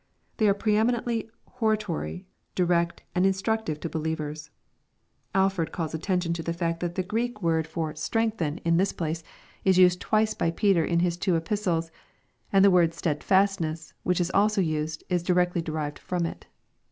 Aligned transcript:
Tl.ey 0.39 0.49
are 0.49 0.53
pre 0.55 0.75
eminently 0.77 1.29
hortatory, 1.59 2.25
direct, 2.55 3.03
and 3.13 3.23
instructive 3.23 3.79
to 3.81 3.87
be 3.87 3.99
lievers. 3.99 4.49
Alford 5.35 5.71
calls 5.71 5.93
attention 5.93 6.33
to 6.33 6.41
the 6.41 6.53
fact 6.53 6.79
that 6.79 6.95
the 6.95 7.03
Greek 7.03 7.43
word 7.43 7.65
fof 7.67 7.85
LUKE, 7.89 7.95
CHAP. 7.97 7.97
XXII. 7.97 8.11
417" 8.57 8.57
«trengchen" 8.57 8.61
in 8.65 8.77
this 8.77 8.93
place, 8.93 9.23
is 9.63 9.95
twice 9.97 10.29
used 10.31 10.37
by 10.39 10.49
Peter 10.49 10.83
in 10.83 11.01
his 11.01 11.17
two 11.17 11.39
opis 11.39 11.65
tles, 11.67 11.91
and 12.51 12.65
the 12.65 12.71
word" 12.71 12.93
stedfastness," 12.95 13.93
which 14.01 14.19
is 14.19 14.31
also 14.31 14.59
used, 14.59 15.03
is 15.07 15.21
direct'y 15.23 15.63
derived 15.63 15.99
from 15.99 16.25
it. 16.25 16.47